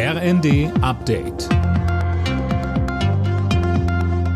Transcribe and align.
RND 0.00 0.70
Update. 0.80 1.48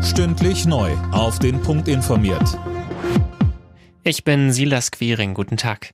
Stündlich 0.03 0.65
neu. 0.65 0.91
Auf 1.13 1.39
den 1.39 1.61
Punkt 1.61 1.87
informiert. 1.87 2.59
Ich 4.03 4.25
bin 4.25 4.51
Silas 4.51 4.91
Quiring. 4.91 5.33
Guten 5.33 5.55
Tag. 5.55 5.91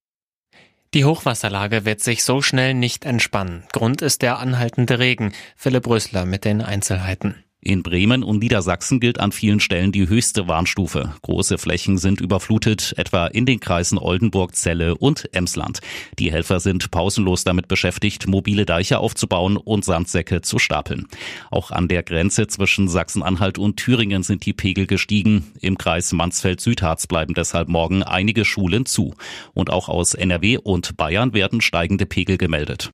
Die 0.95 1.05
Hochwasserlage 1.05 1.85
wird 1.85 1.99
sich 1.99 2.23
so 2.23 2.41
schnell 2.41 2.73
nicht 2.73 3.05
entspannen. 3.05 3.63
Grund 3.71 4.01
ist 4.01 4.23
der 4.23 4.39
anhaltende 4.39 4.97
Regen. 4.97 5.33
Philipp 5.55 5.85
Rösler 5.85 6.25
mit 6.25 6.45
den 6.45 6.63
Einzelheiten. 6.63 7.43
In 7.61 7.83
Bremen 7.83 8.23
und 8.23 8.39
Niedersachsen 8.39 9.01
gilt 9.01 9.19
an 9.19 9.33
vielen 9.33 9.59
Stellen 9.59 9.91
die 9.91 10.07
höchste 10.07 10.47
Warnstufe. 10.47 11.13
Große 11.23 11.57
Flächen 11.57 11.97
sind 11.97 12.21
überflutet, 12.21 12.93
etwa 12.95 13.27
in 13.27 13.45
den 13.45 13.59
Kreisen 13.59 13.97
Oldenburg, 13.97 14.55
Celle 14.55 14.95
und 14.95 15.27
Emsland. 15.33 15.81
Die 16.19 16.31
Helfer 16.31 16.61
sind 16.61 16.89
pausenlos 16.89 17.43
damit 17.43 17.67
beschäftigt, 17.67 18.27
mobile 18.27 18.65
Deiche 18.65 18.99
aufzubauen 18.99 19.57
und 19.57 19.83
Sandsäcke 19.83 20.41
zu 20.41 20.57
stapeln. 20.57 21.07
Auch 21.51 21.71
an 21.71 21.89
der 21.89 22.03
Grenze 22.03 22.47
zwischen 22.47 22.87
Sachsen-Anhalt 22.87 23.57
und 23.57 23.75
Thüringen 23.75 24.23
sind 24.23 24.45
die 24.45 24.53
Pegel 24.53 24.87
gestiegen. 24.87 25.51
Im 25.59 25.77
Kreis 25.77 26.13
Mansfeld-Südharz 26.13 27.07
bleiben 27.07 27.33
deshalb 27.33 27.67
morgen 27.67 28.03
einige 28.03 28.45
Schulen 28.45 28.85
zu. 28.85 29.15
Und 29.53 29.69
auch 29.69 29.89
aus 29.89 30.13
NRW 30.13 30.59
und 30.59 30.95
Bayern 30.95 31.33
werden 31.33 31.59
steigende 31.59 32.05
Pegel 32.05 32.37
gemeldet. 32.37 32.93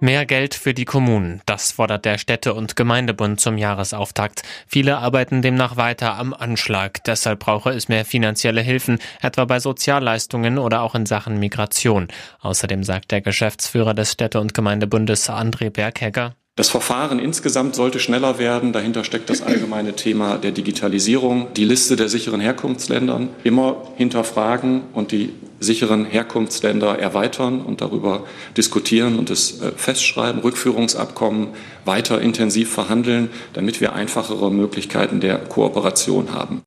Mehr 0.00 0.26
Geld 0.26 0.54
für 0.54 0.74
die 0.74 0.84
Kommunen, 0.84 1.42
das 1.44 1.72
fordert 1.72 2.04
der 2.04 2.18
Städte- 2.18 2.54
und 2.54 2.76
Gemeindebund 2.76 3.40
zum 3.40 3.58
Jahresauftakt. 3.58 4.42
Viele 4.68 4.98
arbeiten 4.98 5.42
demnach 5.42 5.76
weiter 5.76 6.14
am 6.14 6.32
Anschlag. 6.32 7.02
Deshalb 7.02 7.40
brauche 7.40 7.70
es 7.70 7.88
mehr 7.88 8.04
finanzielle 8.04 8.60
Hilfen, 8.60 9.00
etwa 9.20 9.44
bei 9.44 9.58
Sozialleistungen 9.58 10.58
oder 10.58 10.82
auch 10.82 10.94
in 10.94 11.04
Sachen 11.04 11.40
Migration. 11.40 12.06
Außerdem 12.40 12.84
sagt 12.84 13.10
der 13.10 13.22
Geschäftsführer 13.22 13.92
des 13.92 14.12
Städte- 14.12 14.40
und 14.40 14.54
Gemeindebundes 14.54 15.28
André 15.28 15.70
Berghegger, 15.70 16.36
das 16.58 16.70
Verfahren 16.70 17.20
insgesamt 17.20 17.76
sollte 17.76 18.00
schneller 18.00 18.40
werden. 18.40 18.72
Dahinter 18.72 19.04
steckt 19.04 19.30
das 19.30 19.42
allgemeine 19.42 19.92
Thema 19.92 20.38
der 20.38 20.50
Digitalisierung. 20.50 21.54
Die 21.54 21.64
Liste 21.64 21.94
der 21.94 22.08
sicheren 22.08 22.40
Herkunftsländern 22.40 23.28
immer 23.44 23.84
hinterfragen 23.96 24.82
und 24.92 25.12
die 25.12 25.34
sicheren 25.60 26.04
Herkunftsländer 26.04 26.98
erweitern 26.98 27.60
und 27.60 27.80
darüber 27.80 28.24
diskutieren 28.56 29.18
und 29.18 29.30
es 29.30 29.60
äh, 29.60 29.72
festschreiben, 29.76 30.42
Rückführungsabkommen 30.42 31.48
weiter 31.84 32.20
intensiv 32.20 32.72
verhandeln, 32.72 33.30
damit 33.52 33.80
wir 33.80 33.94
einfachere 33.94 34.50
Möglichkeiten 34.50 35.20
der 35.20 35.38
Kooperation 35.38 36.32
haben. 36.32 36.62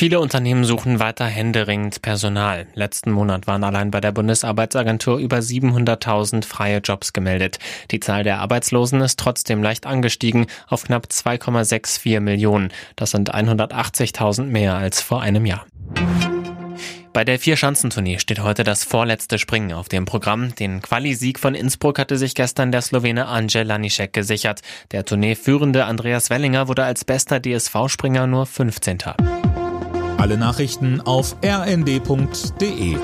Viele 0.00 0.18
Unternehmen 0.18 0.64
suchen 0.64 0.98
weiter 0.98 1.26
händeringend 1.26 2.00
Personal. 2.00 2.66
Letzten 2.72 3.10
Monat 3.10 3.46
waren 3.46 3.62
allein 3.62 3.90
bei 3.90 4.00
der 4.00 4.12
Bundesarbeitsagentur 4.12 5.18
über 5.18 5.36
700.000 5.40 6.46
freie 6.46 6.78
Jobs 6.78 7.12
gemeldet. 7.12 7.58
Die 7.90 8.00
Zahl 8.00 8.24
der 8.24 8.38
Arbeitslosen 8.38 9.02
ist 9.02 9.18
trotzdem 9.18 9.62
leicht 9.62 9.84
angestiegen 9.84 10.46
auf 10.68 10.84
knapp 10.84 11.08
2,64 11.10 12.18
Millionen. 12.20 12.72
Das 12.96 13.10
sind 13.10 13.34
180.000 13.34 14.44
mehr 14.44 14.74
als 14.74 15.02
vor 15.02 15.20
einem 15.20 15.44
Jahr. 15.44 15.66
Bei 17.12 17.24
der 17.24 17.40
Vier-Schanzentournee 17.40 18.20
steht 18.20 18.40
heute 18.40 18.62
das 18.62 18.84
vorletzte 18.84 19.38
Springen 19.38 19.72
auf 19.72 19.88
dem 19.88 20.04
Programm. 20.04 20.54
Den 20.54 20.80
Quali-Sieg 20.80 21.40
von 21.40 21.56
Innsbruck 21.56 21.98
hatte 21.98 22.16
sich 22.16 22.36
gestern 22.36 22.70
der 22.70 22.82
Slowene 22.82 23.26
Angel 23.26 23.64
Lanišek 23.66 24.12
gesichert. 24.12 24.60
Der 24.92 25.04
Tourneeführende 25.04 25.86
Andreas 25.86 26.30
Wellinger 26.30 26.68
wurde 26.68 26.84
als 26.84 27.04
bester 27.04 27.40
DSV-Springer 27.40 28.28
nur 28.28 28.46
15. 28.46 28.98
Alle 30.18 30.36
Nachrichten 30.36 31.00
auf 31.00 31.34
rnd.de 31.44 32.96